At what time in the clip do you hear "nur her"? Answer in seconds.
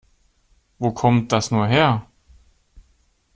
1.51-2.07